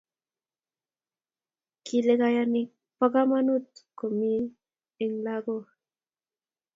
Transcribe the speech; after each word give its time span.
Kile 1.85 2.13
kanyaik 2.19 2.69
ba 2.97 3.07
kamanut 3.13 3.67
kumik 3.97 4.45
en 5.03 5.13
lakok 5.25 5.65